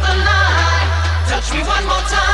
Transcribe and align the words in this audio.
The 0.00 0.14
line. 0.26 0.88
Touch 1.28 1.52
me 1.52 1.60
one 1.62 1.84
more 1.86 2.04
time. 2.08 2.27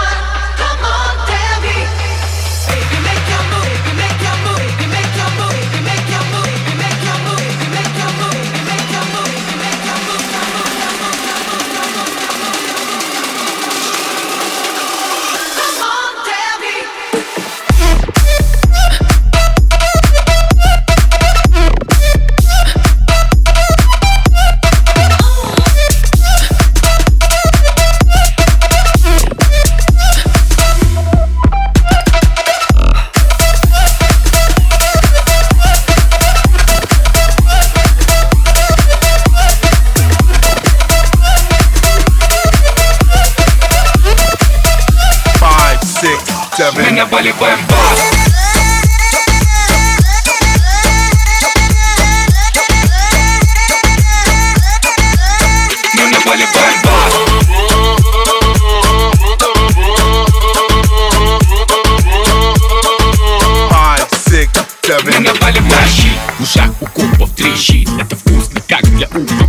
Щи 65.88 66.10
В 66.38 66.42
ушах 66.42 66.70
у 66.80 66.86
купов 66.86 67.30
трещит 67.36 67.88
Это 68.00 68.16
вкусно, 68.16 68.60
как 68.68 68.82
для 68.96 69.06
уха 69.06 69.44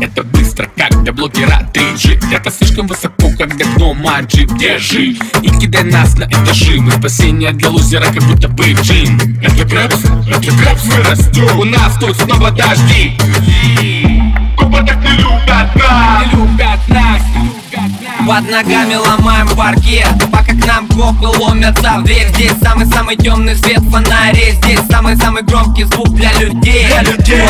Это 0.00 0.22
быстро, 0.22 0.68
как 0.76 1.02
для 1.02 1.12
блогера 1.12 1.68
3G 1.72 2.34
Это 2.34 2.50
слишком 2.50 2.86
высоко, 2.86 3.11
гнома 4.02 4.20
джип 4.22 4.50
Держи 4.58 5.16
и 5.42 5.50
кидай 5.60 5.84
нас 5.84 6.16
на 6.16 6.24
этажи 6.24 6.80
Мы 6.80 6.90
спасение 6.92 7.52
для 7.52 7.70
лузера, 7.70 8.06
как 8.12 8.22
будто 8.24 8.48
бы 8.48 8.72
джин. 8.72 9.38
Это 9.42 9.68
крэпс, 9.68 10.04
это 10.28 10.56
крэпс, 10.56 10.84
мы 10.84 10.96
растем. 11.04 11.58
У 11.58 11.64
нас 11.64 11.96
тут 11.98 12.16
снова 12.16 12.50
дожди. 12.50 13.16
Купа 14.56 14.82
так 14.82 14.98
Не 15.02 15.16
любят 15.16 15.74
нас, 15.76 16.26
не 16.26 16.36
любят 16.36 16.88
нас 16.88 17.31
Под 18.26 18.48
ногами 18.48 18.94
ломаем 18.94 19.48
паркет. 19.56 20.06
Пока 20.30 20.52
к 20.52 20.66
нам 20.66 20.86
копы 20.86 21.26
ломятся 21.38 21.98
в 21.98 22.04
дверь 22.04 22.28
Здесь 22.28 22.52
самый-самый 22.62 23.16
темный 23.16 23.56
свет. 23.56 23.80
Фонарей 23.90 24.52
Здесь 24.52 24.80
самый-самый 24.88 25.42
громкий 25.42 25.84
звук 25.84 26.08
для 26.10 26.32
людей, 26.34 26.86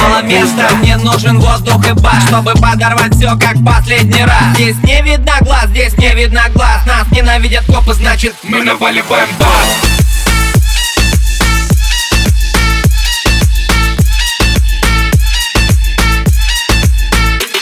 Мало 0.03 0.23
места, 0.23 0.71
мне 0.81 0.97
нужен 0.97 1.39
воздух 1.39 1.87
и 1.87 1.93
бас 1.93 2.25
Чтобы 2.27 2.55
подорвать 2.55 3.15
все 3.15 3.37
как 3.37 3.63
последний 3.65 4.25
раз. 4.25 4.55
Здесь 4.55 4.77
не 4.83 5.03
видно 5.03 5.33
глаз, 5.43 5.67
здесь 5.69 5.97
не 5.99 6.15
видно 6.15 6.43
глаз. 6.55 6.87
Нас 6.87 7.07
ненавидят 7.13 7.67
копы, 7.67 7.93
значит 7.93 8.35
Мы 8.43 8.63
наваливаем 8.63 9.29
бас 9.39 9.69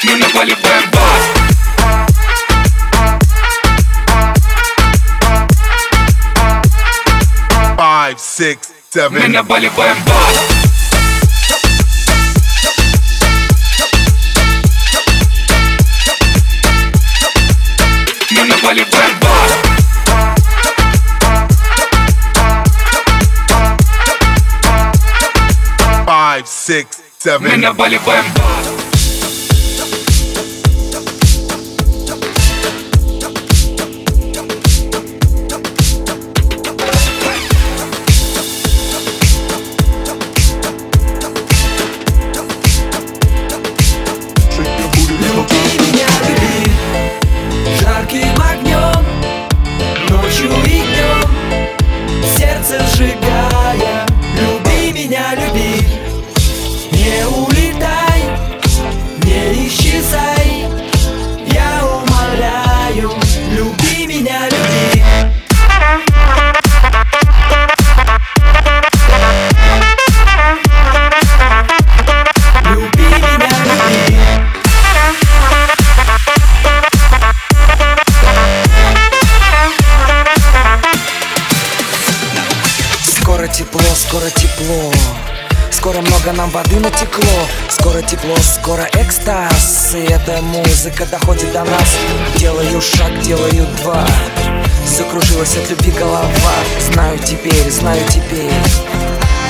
Мы 0.05 0.17
наваливаем 0.17 0.91
бас 0.93 1.00
five, 8.11 8.21
six, 8.21 8.73
seven. 8.91 9.21
Five, 26.07 26.49
six, 26.49 27.03
seven. 27.19 27.53
Меня 27.53 27.73
болит 27.73 28.01
бэмбас. 28.03 28.80
Скоро 86.01 86.15
много 86.15 86.33
нам 86.33 86.51
воды 86.51 86.77
натекло. 86.77 87.47
Скоро 87.69 88.01
тепло, 88.01 88.35
скоро 88.39 88.89
экстаз. 88.95 89.95
И 89.95 90.11
эта 90.11 90.41
музыка 90.41 91.05
доходит 91.05 91.53
до 91.53 91.65
нас. 91.65 91.97
Делаю 92.37 92.81
шаг, 92.81 93.21
делаю 93.21 93.67
два. 93.83 94.07
Закружилась 94.87 95.57
от 95.57 95.69
любви 95.69 95.91
голова. 95.93 96.55
Знаю 96.93 97.19
теперь, 97.19 97.71
знаю 97.71 98.03
теперь 98.09 98.51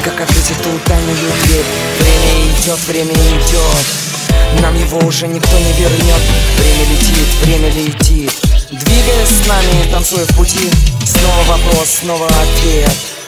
Как 0.04 0.20
открыть 0.20 0.50
эту 0.50 0.70
тайную 0.86 1.16
дверь. 1.16 1.64
Время 2.00 2.50
идет, 2.58 2.78
время 2.88 3.14
идет. 3.14 4.60
Нам 4.60 4.74
его 4.74 4.98
уже 5.06 5.28
никто 5.28 5.56
не 5.56 5.72
вернет. 5.74 6.22
Время 6.58 6.90
летит, 6.90 7.28
время 7.42 7.68
летит. 7.70 8.32
Двигаясь 8.70 9.28
с 9.28 9.46
нами, 9.46 9.92
танцуя 9.92 10.24
в 10.24 10.36
пути. 10.36 10.68
Снова 11.04 11.58
вопрос, 11.58 11.88
снова 12.00 12.26
ответ 12.26 13.19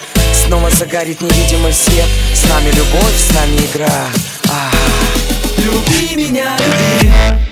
Снова 0.52 0.69
загорит 0.69 1.19
невидимый 1.22 1.72
свет. 1.72 2.04
С 2.34 2.46
нами 2.46 2.69
любовь, 2.72 3.16
с 3.16 3.32
нами 3.32 3.56
игра. 3.56 4.06
А. 4.50 4.70
Люби 5.56 6.14
меня, 6.14 6.58
люби 6.58 7.08
Люби 7.08 7.51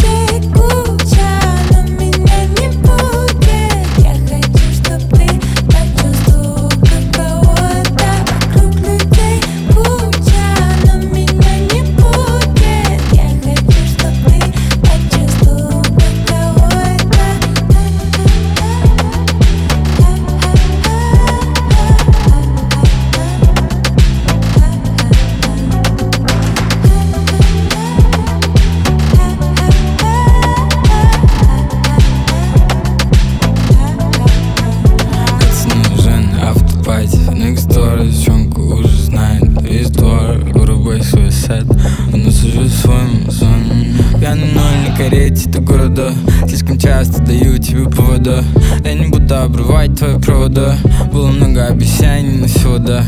Тебе 47.71 47.89
повода. 47.89 48.43
Я 48.83 48.93
не 48.93 49.07
буду 49.07 49.33
обрывать 49.35 49.97
твои 49.97 50.19
провода. 50.19 50.75
Было 51.13 51.27
много 51.27 51.67
обещаний, 51.67 52.39
но 52.39 52.47
всего 52.47 52.77
да. 52.77 53.05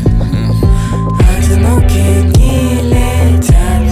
Одинокие 1.36 2.22
дни 2.32 2.80
летят, 2.82 3.83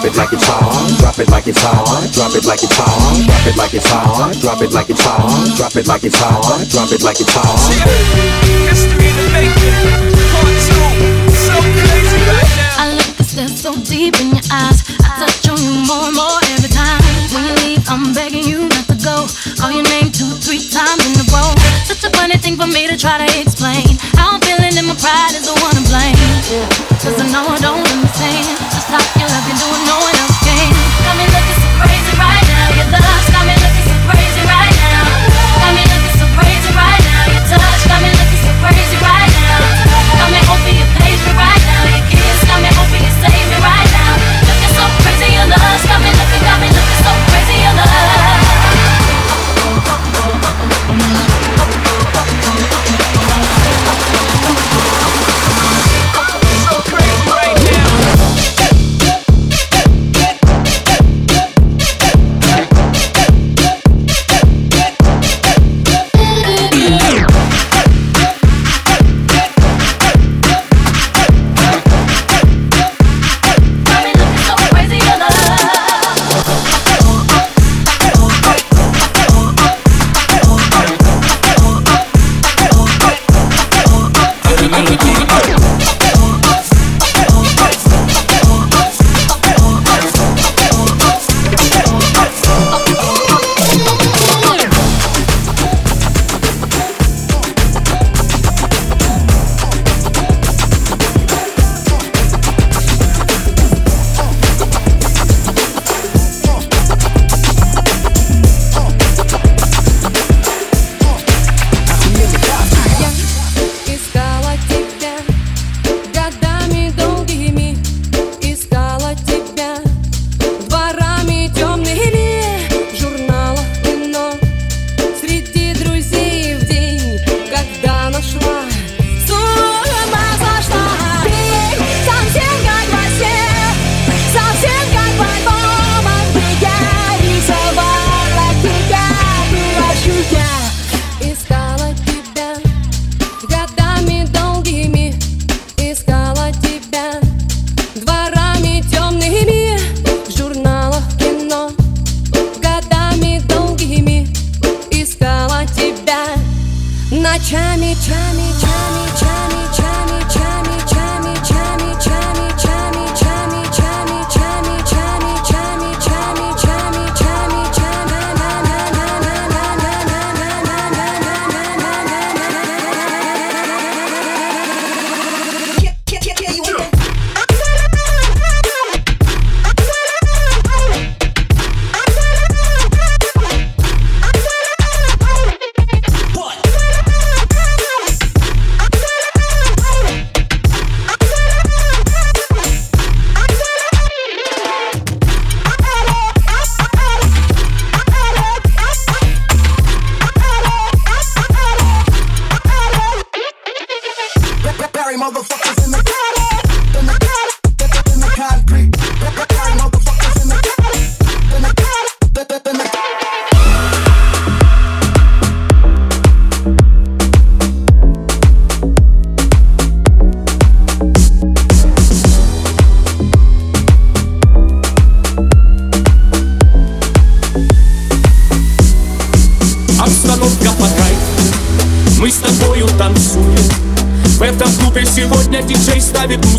drop 0.00 0.12
it 0.12 0.16
like 0.16 0.32
it's 0.32 0.46
hot, 0.48 0.98
drop 0.98 1.18
it 1.18 1.28
like 1.28 1.46
it's 1.46 1.60
hot, 1.60 2.08
drop 2.12 2.32
it 2.32 2.46
like 2.46 2.62
it's 2.62 2.72
hot, 2.72 3.20
drop 3.36 3.44
it 3.44 3.56
like 3.56 3.74
it's 3.74 3.84
hot, 3.84 4.32
drop 4.40 4.62
it 4.62 4.72
like 4.72 4.88
it's 4.88 5.04
hot, 5.04 5.56
drop 5.56 5.76
it 5.76 5.86
like 5.86 6.04
it's 6.04 6.16
hot, 6.16 6.68
drop 6.72 6.88
it 6.88 7.02
like 7.04 7.20
it's 7.20 7.34
hot. 7.36 8.80
I 12.80 12.96
look 12.96 13.12
to 13.18 13.24
stare 13.24 13.48
so 13.48 13.76
deep 13.84 14.16
in 14.20 14.32
your 14.32 14.46
eyes. 14.48 14.80
I 15.04 15.20
touch 15.20 15.52
on 15.52 15.60
you 15.60 15.84
more 15.84 16.08
and 16.08 16.16
more 16.16 16.40
every 16.56 16.72
time. 16.72 17.04
When 17.36 17.44
you 17.44 17.54
leave, 17.60 17.84
I'm 17.92 18.14
begging 18.16 18.48
you 18.48 18.72
not 18.72 18.88
to 18.88 18.96
go. 19.04 19.28
Call 19.60 19.68
your 19.68 19.84
name 19.92 20.08
two, 20.08 20.32
three 20.40 20.64
times 20.64 21.04
in 21.04 21.12
a 21.20 21.26
row. 21.28 21.52
Such 21.84 22.08
a 22.08 22.10
funny 22.16 22.40
thing 22.40 22.56
for 22.56 22.66
me 22.66 22.88
to 22.88 22.96
try 22.96 23.20
to 23.20 23.28
explain. 23.36 23.84
How 24.16 24.32
I'm 24.32 24.40
feeling 24.40 24.72
and 24.72 24.88
my 24.88 24.96
pride 24.96 25.36
is 25.36 25.44
the 25.44 25.52
one 25.60 25.76
to 25.76 25.84
blame. 25.92 26.16
Cause 27.04 27.20
I 27.20 27.28
know 27.28 27.44
I 27.46 27.60
don't 27.60 27.69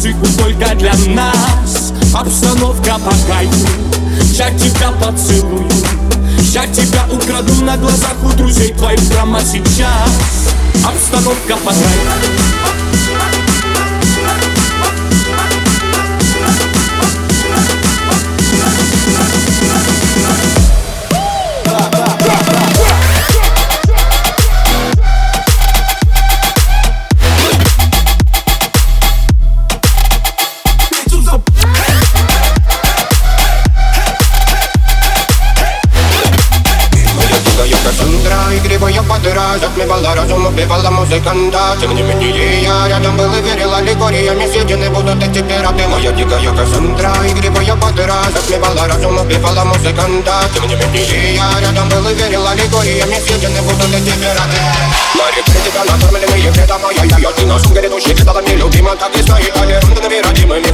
музыку 0.02 0.26
только 0.38 0.76
для 0.76 0.94
нас. 1.14 1.94
Обстановка 2.14 2.98
по 2.98 3.12
кайфу 3.32 3.68
Я 4.34 4.50
тебя 4.52 4.92
поцелую. 5.00 5.70
Я 6.54 6.66
тебя 6.68 7.06
украду 7.12 7.64
на 7.64 7.78
глазах 7.78 8.16
у 8.24 8.30
друзей 8.36 8.74
твоих 8.74 9.00
прямо 9.10 9.40
сейчас. 9.42 10.50
Обстановка 10.84 11.56
по 11.58 11.70
кайфу 11.70 12.91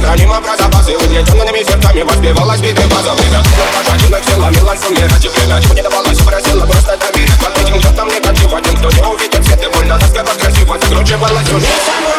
хранима 0.08 0.40
про 0.40 0.56
запасы 0.56 0.96
Угнетенными 0.96 1.62
сердцами 1.62 2.02
воспевалась 2.02 2.60
биты 2.60 2.82
база 2.88 3.12
Время, 3.14 3.42
пожаденных 3.74 4.24
силами, 4.24 4.60
лансуме 4.60 5.06
Ради 5.06 5.28
время, 5.28 5.62
чего 5.62 5.74
не 5.74 5.82
давалось, 5.82 6.18
просила 6.18 6.66
Просто 6.66 6.96
доверие 6.96 7.34
под 7.42 7.58
этим 7.58 7.80
чертом 7.80 8.08
негатив 8.08 8.52
Один, 8.52 8.76
кто 8.76 8.90
не 8.90 9.02
увидит 9.02 9.44
свет, 9.44 9.62
и 9.62 9.68
больно 9.68 9.98
насколько 9.98 10.34
красиво 10.34 10.78
Закручивалась 10.78 11.48
уже 11.52 12.17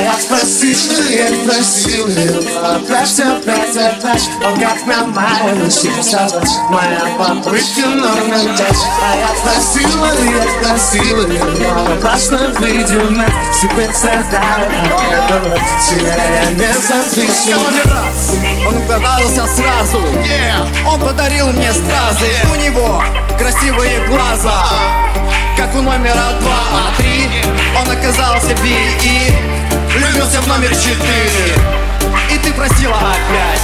Я 0.00 0.14
спросил, 0.14 1.08
я 1.08 1.26
просил 1.46 2.08
его 2.08 2.40
Опять, 2.60 3.20
опять, 3.20 3.76
опять 3.76 4.28
Он 4.44 4.58
как 4.58 4.84
на 4.86 5.06
мою 5.06 5.70
сердце 5.70 6.28
Моя 6.68 7.00
попытка 7.16 7.86
номер 7.86 8.56
пять 8.56 8.76
А 9.00 9.16
я 9.16 9.28
просил, 9.42 10.04
я 10.04 10.68
просил 10.68 11.30
его 11.30 11.88
Напрасно 11.88 12.38
выйдем 12.58 13.14
на 13.14 13.26
Теперь 13.60 13.92
страдаю 13.94 14.68
Тебя 15.88 16.24
я 16.24 16.50
не 16.50 16.72
запишу 16.72 17.60
Он 18.66 18.76
угадался 18.76 19.46
сразу 19.46 19.98
Он 20.90 21.00
подарил 21.00 21.52
мне 21.52 21.72
стразы 21.72 22.30
У 22.52 22.56
него 22.56 23.00
красивые 23.38 24.04
глаза 24.08 24.66
Как 25.56 25.72
у 25.76 25.82
номера 25.82 26.32
два 26.40 26.58
А 26.72 26.96
три. 26.96 27.28
Он 27.80 27.90
оказался 27.90 28.54
би 28.62 28.74
и 29.02 29.32
Влюбился 29.94 30.40
в 30.40 30.48
номер 30.48 30.70
четыре. 30.70 31.54
И 32.28 32.38
ты 32.38 32.52
просила 32.52 32.96
опять. 32.96 33.62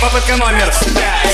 Попытка 0.00 0.36
номер 0.36 0.72
пять 0.94 1.33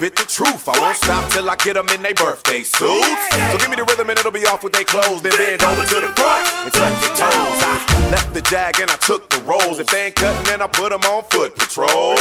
spit 0.00 0.16
the 0.16 0.24
truth. 0.24 0.64
I 0.64 0.80
won't 0.80 0.96
stop 0.96 1.28
till 1.28 1.44
I 1.44 1.56
get 1.60 1.76
them 1.76 1.84
in 1.92 2.00
their 2.00 2.16
birthday 2.16 2.64
suits. 2.64 3.20
So 3.52 3.60
give 3.60 3.68
me 3.68 3.76
the 3.76 3.84
rhythm 3.84 4.08
and 4.08 4.16
it'll 4.16 4.32
be 4.32 4.48
off 4.48 4.64
with 4.64 4.72
their 4.72 4.88
clothes. 4.88 5.20
Then 5.20 5.36
bend 5.36 5.60
over 5.60 5.84
to 5.84 5.96
the 6.00 6.08
front 6.16 6.40
and 6.64 6.72
touch 6.72 6.96
your 7.04 7.12
toes. 7.20 7.60
I 7.60 7.76
left 8.08 8.32
the 8.32 8.40
jag 8.48 8.80
and 8.80 8.88
I 8.88 8.96
took 8.96 9.28
the 9.28 9.44
rolls. 9.44 9.76
If 9.76 9.92
they 9.92 10.08
ain't 10.08 10.16
cutting, 10.16 10.44
then 10.48 10.64
I 10.64 10.68
put 10.72 10.88
them 10.88 11.04
on 11.04 11.28
foot 11.28 11.52
patrol. 11.52 12.16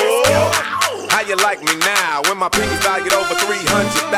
How 1.07 1.23
you 1.23 1.39
like 1.39 1.63
me 1.63 1.71
now? 1.79 2.19
When 2.27 2.35
my 2.35 2.51
pinky's 2.51 2.83
valued 2.83 3.15
over 3.15 3.31
300,000. 3.47 4.11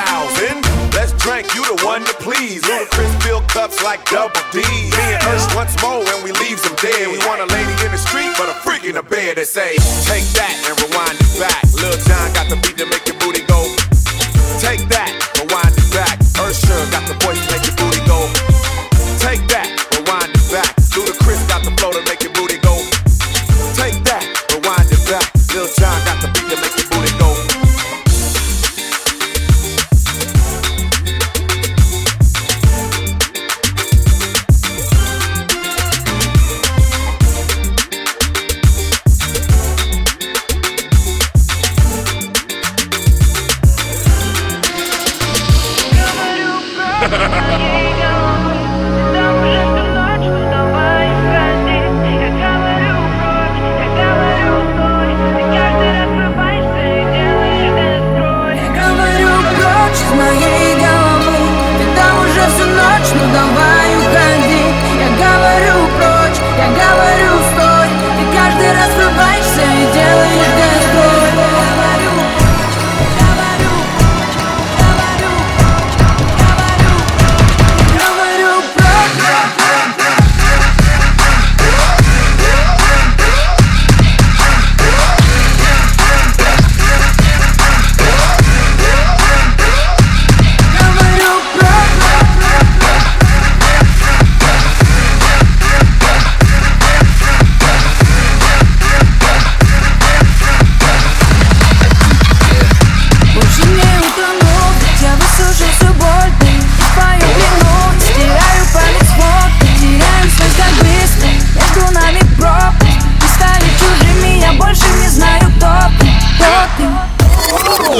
Let's 0.98 1.14
drink, 1.22 1.54
you 1.54 1.62
the 1.62 1.86
one 1.86 2.02
to 2.10 2.14
please. 2.18 2.66
Ludacris 2.66 3.14
fill 3.22 3.46
cups 3.46 3.78
like 3.86 4.02
double 4.10 4.42
D. 4.50 4.66
Me 4.66 5.06
and 5.14 5.22
us 5.38 5.46
once 5.54 5.78
more 5.86 6.02
when 6.02 6.26
we 6.26 6.34
leave 6.34 6.58
them 6.66 6.74
dead. 6.82 7.14
We 7.14 7.22
want 7.30 7.46
a 7.46 7.48
lady 7.54 7.78
in 7.86 7.94
the 7.94 8.02
street, 8.02 8.34
but 8.42 8.50
a 8.50 8.58
freak 8.66 8.90
in 8.90 8.98
a 8.98 9.06
bed 9.06 9.38
that 9.38 9.46
say, 9.46 9.78
Take 10.10 10.26
that 10.34 10.50
and 10.66 10.74
rewind 10.82 11.22
it 11.22 11.30
back. 11.38 11.61